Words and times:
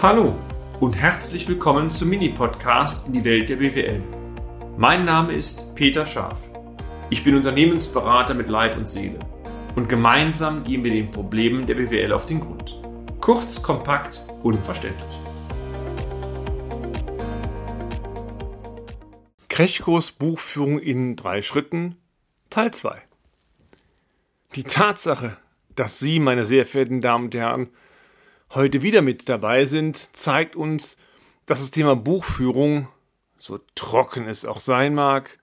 Hallo 0.00 0.32
und 0.78 0.96
herzlich 0.96 1.48
willkommen 1.48 1.90
zum 1.90 2.10
Mini-Podcast 2.10 3.08
in 3.08 3.14
die 3.14 3.24
Welt 3.24 3.48
der 3.48 3.56
BWL. 3.56 4.00
Mein 4.76 5.04
Name 5.04 5.32
ist 5.32 5.74
Peter 5.74 6.06
Scharf. 6.06 6.52
Ich 7.10 7.24
bin 7.24 7.34
Unternehmensberater 7.34 8.32
mit 8.34 8.48
Leib 8.48 8.76
und 8.76 8.86
Seele 8.86 9.18
und 9.74 9.88
gemeinsam 9.88 10.62
gehen 10.62 10.84
wir 10.84 10.92
den 10.92 11.10
Problemen 11.10 11.66
der 11.66 11.74
BWL 11.74 12.12
auf 12.12 12.26
den 12.26 12.38
Grund. 12.38 12.80
Kurz, 13.20 13.60
kompakt, 13.60 14.24
unverständlich. 14.44 15.18
Crashkurs 19.48 20.12
Buchführung 20.12 20.78
in 20.78 21.16
drei 21.16 21.42
Schritten 21.42 21.96
Teil 22.50 22.70
2 22.70 23.02
Die 24.54 24.62
Tatsache, 24.62 25.38
dass 25.74 25.98
Sie, 25.98 26.20
meine 26.20 26.44
sehr 26.44 26.66
verehrten 26.66 27.00
Damen 27.00 27.24
und 27.24 27.34
Herren, 27.34 27.70
heute 28.54 28.82
wieder 28.82 29.02
mit 29.02 29.28
dabei 29.28 29.64
sind, 29.64 30.08
zeigt 30.16 30.56
uns, 30.56 30.96
dass 31.46 31.60
das 31.60 31.70
Thema 31.70 31.96
Buchführung, 31.96 32.88
so 33.38 33.58
trocken 33.74 34.26
es 34.28 34.44
auch 34.44 34.60
sein 34.60 34.94
mag, 34.94 35.38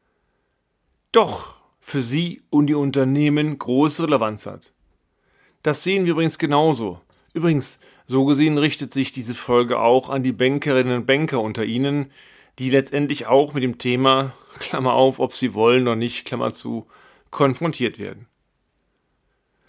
doch 1.12 1.56
für 1.80 2.02
Sie 2.02 2.42
und 2.50 2.68
die 2.68 2.74
Unternehmen 2.74 3.58
große 3.58 4.04
Relevanz 4.04 4.46
hat. 4.46 4.74
Das 5.64 5.84
sehen 5.84 6.06
wir 6.06 6.12
übrigens 6.12 6.38
genauso. 6.38 7.00
Übrigens, 7.34 7.80
so 8.08 8.26
gesehen 8.26 8.58
richtet 8.58 8.94
sich 8.94 9.12
diese 9.12 9.36
Folge 9.36 9.80
auch 9.80 10.10
an 10.10 10.24
die 10.24 10.32
Bankerinnen 10.32 10.98
und 10.98 11.06
Banker 11.06 11.42
unter 11.42 11.66
Ihnen, 11.66 12.12
die 12.60 12.70
letztendlich 12.70 13.28
auch 13.28 13.54
mit 13.54 13.64
dem 13.64 13.78
Thema, 13.78 14.34
Klammer 14.60 14.94
auf, 14.94 15.20
ob 15.20 15.34
sie 15.34 15.54
wollen 15.54 15.84
oder 15.84 15.96
nicht, 15.96 16.26
Klammer 16.26 16.52
zu, 16.52 16.86
konfrontiert 17.32 18.00
werden. 18.00 18.28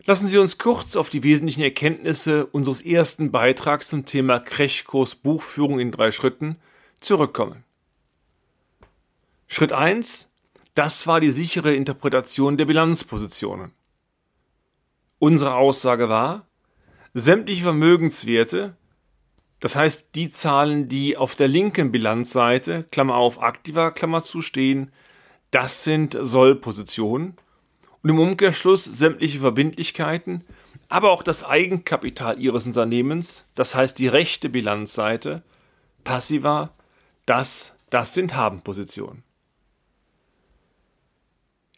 Lassen 0.08 0.28
Sie 0.28 0.38
uns 0.38 0.56
kurz 0.56 0.94
auf 0.94 1.08
die 1.08 1.24
wesentlichen 1.24 1.62
Erkenntnisse 1.62 2.46
unseres 2.46 2.80
ersten 2.80 3.32
Beitrags 3.32 3.88
zum 3.88 4.06
Thema 4.06 4.38
Crashkurs 4.38 5.16
Buchführung 5.16 5.80
in 5.80 5.90
drei 5.90 6.12
Schritten 6.12 6.56
zurückkommen. 7.00 7.64
Schritt 9.48 9.72
1. 9.72 10.28
Das 10.74 11.08
war 11.08 11.18
die 11.18 11.32
sichere 11.32 11.74
Interpretation 11.74 12.56
der 12.56 12.66
Bilanzpositionen. 12.66 13.72
Unsere 15.18 15.56
Aussage 15.56 16.08
war, 16.08 16.46
sämtliche 17.12 17.64
Vermögenswerte, 17.64 18.76
das 19.58 19.74
heißt 19.74 20.10
die 20.14 20.30
Zahlen, 20.30 20.86
die 20.86 21.16
auf 21.16 21.34
der 21.34 21.48
linken 21.48 21.90
Bilanzseite, 21.90 22.84
Klammer 22.92 23.16
auf 23.16 23.42
Aktiva, 23.42 23.90
Klammer 23.90 24.22
zu 24.22 24.40
stehen, 24.40 24.92
das 25.50 25.82
sind 25.82 26.16
Sollpositionen 26.20 27.36
und 28.06 28.10
im 28.10 28.20
Umkehrschluss 28.20 28.84
sämtliche 28.84 29.40
Verbindlichkeiten, 29.40 30.44
aber 30.88 31.10
auch 31.10 31.24
das 31.24 31.42
Eigenkapital 31.42 32.38
Ihres 32.38 32.64
Unternehmens, 32.64 33.46
das 33.56 33.74
heißt 33.74 33.98
die 33.98 34.06
rechte 34.06 34.48
Bilanzseite, 34.48 35.42
passiva, 36.04 36.70
das, 37.24 37.74
das 37.90 38.14
sind 38.14 38.36
Habenpositionen. 38.36 39.24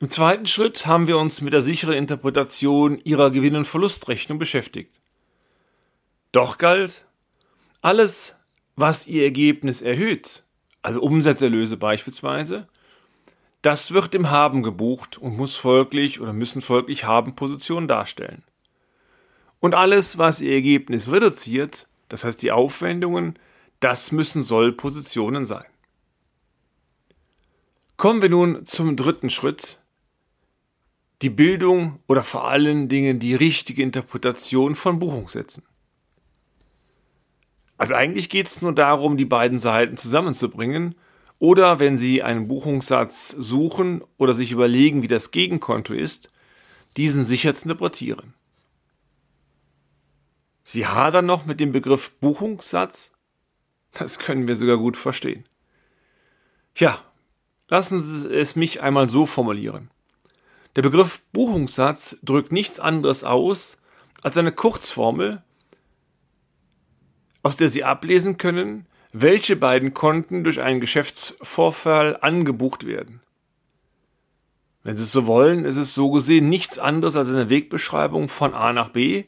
Im 0.00 0.10
zweiten 0.10 0.44
Schritt 0.44 0.84
haben 0.84 1.06
wir 1.06 1.16
uns 1.16 1.40
mit 1.40 1.54
der 1.54 1.62
sicheren 1.62 1.94
Interpretation 1.94 2.98
Ihrer 3.04 3.30
Gewinn- 3.30 3.56
und 3.56 3.64
Verlustrechnung 3.64 4.38
beschäftigt. 4.38 5.00
Doch 6.32 6.58
galt, 6.58 7.06
alles, 7.80 8.36
was 8.76 9.06
Ihr 9.06 9.24
Ergebnis 9.24 9.80
erhöht, 9.80 10.44
also 10.82 11.00
Umsatzerlöse 11.00 11.78
beispielsweise, 11.78 12.68
das 13.68 13.92
wird 13.92 14.14
im 14.14 14.30
Haben 14.30 14.62
gebucht 14.62 15.18
und 15.18 15.36
muss 15.36 15.54
folglich 15.54 16.22
oder 16.22 16.32
müssen 16.32 16.62
folglich 16.62 17.04
Haben-Positionen 17.04 17.86
darstellen. 17.86 18.42
Und 19.60 19.74
alles, 19.74 20.16
was 20.16 20.40
ihr 20.40 20.54
Ergebnis 20.54 21.12
reduziert, 21.12 21.86
das 22.08 22.24
heißt 22.24 22.40
die 22.40 22.50
Aufwendungen, 22.50 23.38
das 23.78 24.10
müssen 24.10 24.42
Soll-Positionen 24.42 25.44
sein. 25.44 25.66
Kommen 27.98 28.22
wir 28.22 28.30
nun 28.30 28.64
zum 28.64 28.96
dritten 28.96 29.28
Schritt, 29.28 29.78
die 31.20 31.28
Bildung 31.28 32.00
oder 32.06 32.22
vor 32.22 32.48
allen 32.48 32.88
Dingen 32.88 33.18
die 33.18 33.34
richtige 33.34 33.82
Interpretation 33.82 34.76
von 34.76 34.98
Buchungssätzen. 34.98 35.62
Also 37.76 37.92
eigentlich 37.92 38.30
geht 38.30 38.46
es 38.46 38.62
nur 38.62 38.74
darum, 38.74 39.18
die 39.18 39.26
beiden 39.26 39.58
Seiten 39.58 39.98
zusammenzubringen 39.98 40.94
oder 41.38 41.78
wenn 41.78 41.96
Sie 41.96 42.22
einen 42.22 42.48
Buchungssatz 42.48 43.28
suchen 43.28 44.02
oder 44.16 44.34
sich 44.34 44.52
überlegen, 44.52 45.02
wie 45.02 45.08
das 45.08 45.30
Gegenkonto 45.30 45.94
ist, 45.94 46.28
diesen 46.96 47.24
sicher 47.24 47.54
zu 47.54 47.64
interpretieren. 47.64 48.34
Sie 50.64 50.86
hadern 50.86 51.26
noch 51.26 51.46
mit 51.46 51.60
dem 51.60 51.72
Begriff 51.72 52.10
Buchungssatz? 52.20 53.12
Das 53.92 54.18
können 54.18 54.46
wir 54.46 54.56
sogar 54.56 54.76
gut 54.76 54.96
verstehen. 54.96 55.44
Ja, 56.76 57.02
lassen 57.68 58.00
Sie 58.00 58.28
es 58.28 58.54
mich 58.54 58.82
einmal 58.82 59.08
so 59.08 59.24
formulieren. 59.24 59.90
Der 60.76 60.82
Begriff 60.82 61.22
Buchungssatz 61.32 62.18
drückt 62.22 62.52
nichts 62.52 62.80
anderes 62.80 63.24
aus 63.24 63.78
als 64.22 64.36
eine 64.36 64.52
Kurzformel, 64.52 65.42
aus 67.42 67.56
der 67.56 67.68
Sie 67.68 67.84
ablesen 67.84 68.36
können, 68.36 68.86
welche 69.12 69.56
beiden 69.56 69.94
Konten 69.94 70.44
durch 70.44 70.62
einen 70.62 70.80
Geschäftsvorfall 70.80 72.18
angebucht 72.20 72.86
werden. 72.86 73.20
Wenn 74.82 74.96
Sie 74.96 75.04
es 75.04 75.12
so 75.12 75.26
wollen, 75.26 75.64
ist 75.64 75.76
es 75.76 75.94
so 75.94 76.10
gesehen 76.10 76.48
nichts 76.48 76.78
anderes 76.78 77.16
als 77.16 77.28
eine 77.28 77.50
Wegbeschreibung 77.50 78.28
von 78.28 78.54
A 78.54 78.72
nach 78.72 78.90
B 78.90 79.24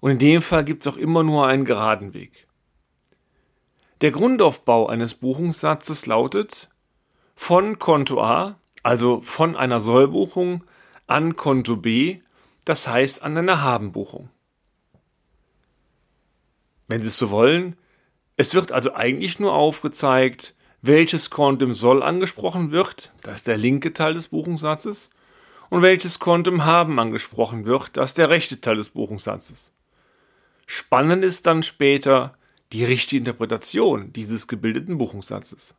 und 0.00 0.12
in 0.12 0.18
dem 0.18 0.42
Fall 0.42 0.64
gibt 0.64 0.80
es 0.80 0.86
auch 0.86 0.96
immer 0.96 1.22
nur 1.22 1.46
einen 1.46 1.64
geraden 1.64 2.14
Weg. 2.14 2.46
Der 4.00 4.10
Grundaufbau 4.10 4.88
eines 4.88 5.14
Buchungssatzes 5.14 6.06
lautet 6.06 6.68
von 7.34 7.78
Konto 7.78 8.22
A, 8.22 8.58
also 8.82 9.20
von 9.22 9.56
einer 9.56 9.80
Sollbuchung, 9.80 10.64
an 11.06 11.36
Konto 11.36 11.76
B, 11.76 12.18
das 12.64 12.88
heißt 12.88 13.22
an 13.22 13.36
einer 13.36 13.62
Habenbuchung. 13.62 14.28
Wenn 16.88 17.02
Sie 17.02 17.08
es 17.08 17.18
so 17.18 17.30
wollen, 17.30 17.76
es 18.36 18.54
wird 18.54 18.72
also 18.72 18.94
eigentlich 18.94 19.38
nur 19.38 19.54
aufgezeigt, 19.54 20.54
welches 20.82 21.30
im 21.62 21.74
Soll 21.74 22.02
angesprochen 22.02 22.70
wird, 22.70 23.12
das 23.22 23.36
ist 23.36 23.46
der 23.46 23.56
linke 23.56 23.92
Teil 23.92 24.14
des 24.14 24.28
Buchungssatzes, 24.28 25.10
und 25.68 25.82
welches 25.82 26.20
im 26.46 26.64
Haben 26.64 27.00
angesprochen 27.00 27.64
wird, 27.64 27.96
das 27.96 28.10
ist 28.10 28.18
der 28.18 28.30
rechte 28.30 28.60
Teil 28.60 28.76
des 28.76 28.90
Buchungssatzes. 28.90 29.72
Spannend 30.66 31.24
ist 31.24 31.46
dann 31.46 31.62
später 31.62 32.36
die 32.72 32.84
richtige 32.84 33.18
Interpretation 33.18 34.12
dieses 34.12 34.46
gebildeten 34.46 34.98
Buchungssatzes. 34.98 35.74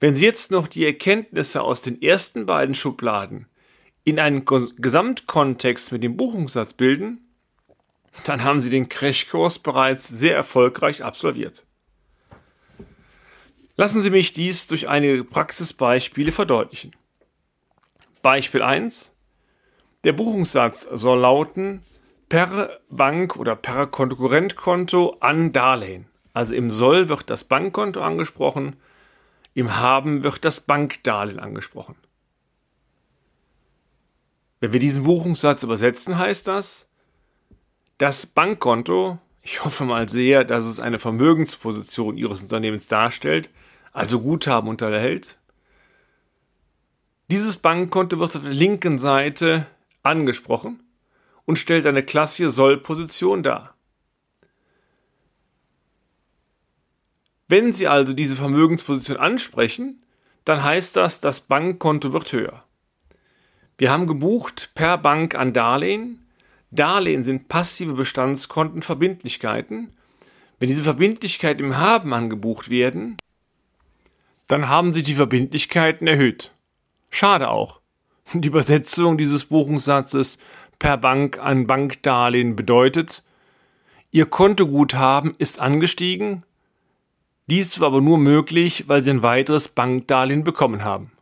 Wenn 0.00 0.16
Sie 0.16 0.24
jetzt 0.24 0.50
noch 0.50 0.66
die 0.66 0.86
Erkenntnisse 0.86 1.62
aus 1.62 1.82
den 1.82 2.00
ersten 2.00 2.46
beiden 2.46 2.74
Schubladen 2.74 3.46
in 4.04 4.18
einen 4.18 4.46
Gesamtkontext 4.46 5.92
mit 5.92 6.02
dem 6.02 6.16
Buchungssatz 6.16 6.72
bilden, 6.72 7.20
dann 8.24 8.44
haben 8.44 8.60
Sie 8.60 8.70
den 8.70 8.88
Crashkurs 8.88 9.58
bereits 9.58 10.08
sehr 10.08 10.34
erfolgreich 10.34 11.04
absolviert. 11.04 11.64
Lassen 13.76 14.02
Sie 14.02 14.10
mich 14.10 14.32
dies 14.32 14.66
durch 14.66 14.88
einige 14.88 15.24
Praxisbeispiele 15.24 16.32
verdeutlichen. 16.32 16.94
Beispiel 18.22 18.62
1. 18.62 19.14
Der 20.04 20.12
Buchungssatz 20.12 20.86
soll 20.92 21.20
lauten 21.20 21.82
per 22.28 22.78
Bank 22.90 23.36
oder 23.36 23.56
per 23.56 23.86
Konkurrentkonto 23.86 25.16
an 25.20 25.52
Darlehen. 25.52 26.06
Also 26.32 26.54
im 26.54 26.70
Soll 26.70 27.08
wird 27.08 27.30
das 27.30 27.44
Bankkonto 27.44 28.00
angesprochen, 28.00 28.76
im 29.54 29.76
Haben 29.76 30.22
wird 30.22 30.44
das 30.44 30.60
Bankdarlehen 30.60 31.40
angesprochen. 31.40 31.96
Wenn 34.60 34.72
wir 34.72 34.80
diesen 34.80 35.04
Buchungssatz 35.04 35.62
übersetzen, 35.62 36.18
heißt 36.18 36.46
das, 36.46 36.89
das 38.00 38.24
Bankkonto, 38.24 39.18
ich 39.42 39.62
hoffe 39.62 39.84
mal 39.84 40.08
sehr, 40.08 40.44
dass 40.44 40.64
es 40.64 40.80
eine 40.80 40.98
Vermögensposition 40.98 42.16
Ihres 42.16 42.42
Unternehmens 42.42 42.88
darstellt, 42.88 43.50
also 43.92 44.20
Guthaben 44.20 44.70
unterhält. 44.70 45.36
Dieses 47.30 47.58
Bankkonto 47.58 48.18
wird 48.18 48.34
auf 48.36 48.42
der 48.42 48.52
linken 48.52 48.96
Seite 48.96 49.66
angesprochen 50.02 50.82
und 51.44 51.58
stellt 51.58 51.84
eine 51.84 52.02
klassische 52.02 52.48
Sollposition 52.48 53.42
dar. 53.42 53.74
Wenn 57.48 57.70
Sie 57.74 57.86
also 57.86 58.14
diese 58.14 58.34
Vermögensposition 58.34 59.18
ansprechen, 59.18 60.02
dann 60.46 60.64
heißt 60.64 60.96
das, 60.96 61.20
das 61.20 61.42
Bankkonto 61.42 62.14
wird 62.14 62.32
höher. 62.32 62.64
Wir 63.76 63.90
haben 63.90 64.06
gebucht 64.06 64.70
per 64.74 64.96
Bank 64.96 65.34
an 65.34 65.52
Darlehen 65.52 66.24
Darlehen 66.70 67.24
sind 67.24 67.48
passive 67.48 67.94
Bestandskontenverbindlichkeiten. 67.94 69.92
Wenn 70.58 70.68
diese 70.68 70.82
Verbindlichkeiten 70.82 71.64
im 71.64 71.78
Haben 71.78 72.12
angebucht 72.12 72.70
werden, 72.70 73.18
dann 74.46 74.68
haben 74.68 74.92
sich 74.92 75.02
die 75.02 75.14
Verbindlichkeiten 75.14 76.06
erhöht. 76.06 76.52
Schade 77.10 77.48
auch. 77.48 77.80
Die 78.32 78.48
Übersetzung 78.48 79.18
dieses 79.18 79.46
Buchungssatzes 79.46 80.38
per 80.78 80.96
Bank 80.96 81.38
an 81.38 81.66
Bankdarlehen 81.66 82.56
bedeutet, 82.56 83.24
Ihr 84.12 84.26
Kontoguthaben 84.26 85.34
ist 85.38 85.60
angestiegen. 85.60 86.42
Dies 87.46 87.78
war 87.78 87.88
aber 87.88 88.00
nur 88.00 88.18
möglich, 88.18 88.88
weil 88.88 89.02
Sie 89.02 89.10
ein 89.10 89.22
weiteres 89.22 89.68
Bankdarlehen 89.68 90.42
bekommen 90.42 90.84
haben. 90.84 91.12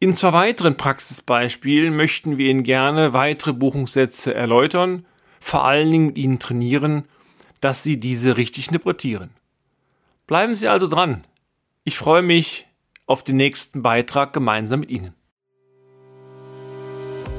In 0.00 0.14
zwei 0.14 0.32
weiteren 0.32 0.76
Praxisbeispielen 0.76 1.96
möchten 1.96 2.38
wir 2.38 2.50
Ihnen 2.50 2.62
gerne 2.62 3.14
weitere 3.14 3.52
Buchungssätze 3.52 4.32
erläutern, 4.32 5.04
vor 5.40 5.64
allen 5.64 5.90
Dingen 5.90 6.06
mit 6.06 6.18
Ihnen 6.18 6.38
trainieren, 6.38 7.02
dass 7.60 7.82
Sie 7.82 7.98
diese 7.98 8.36
richtig 8.36 8.68
interpretieren. 8.68 9.30
Bleiben 10.28 10.54
Sie 10.54 10.68
also 10.68 10.86
dran. 10.86 11.24
Ich 11.82 11.98
freue 11.98 12.22
mich 12.22 12.68
auf 13.06 13.24
den 13.24 13.38
nächsten 13.38 13.82
Beitrag 13.82 14.32
gemeinsam 14.32 14.78
mit 14.80 14.90
Ihnen. 14.90 15.14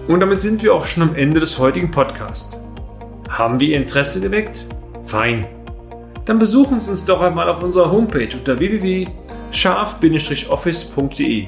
Und 0.09 0.19
damit 0.19 0.41
sind 0.41 0.61
wir 0.61 0.73
auch 0.73 0.85
schon 0.85 1.03
am 1.03 1.15
Ende 1.15 1.39
des 1.39 1.57
heutigen 1.59 1.91
Podcasts. 1.91 2.57
Haben 3.29 3.61
wir 3.61 3.69
Ihr 3.69 3.77
Interesse 3.77 4.19
geweckt? 4.19 4.65
Fein. 5.05 5.47
Dann 6.25 6.39
besuchen 6.39 6.81
Sie 6.81 6.89
uns 6.89 7.05
doch 7.05 7.21
einmal 7.21 7.47
auf 7.47 7.63
unserer 7.63 7.89
Homepage 7.89 8.35
unter 8.35 8.59
www.scharf-office.de 8.59 11.45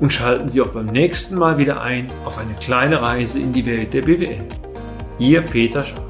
und 0.00 0.12
schalten 0.12 0.48
Sie 0.48 0.60
auch 0.60 0.68
beim 0.68 0.86
nächsten 0.86 1.36
Mal 1.36 1.58
wieder 1.58 1.82
ein 1.82 2.10
auf 2.24 2.38
eine 2.38 2.54
kleine 2.54 3.00
Reise 3.00 3.38
in 3.38 3.52
die 3.52 3.64
Welt 3.66 3.92
der 3.94 4.02
BWL. 4.02 4.42
Ihr 5.18 5.42
Peter 5.42 5.84
Scharf. 5.84 6.09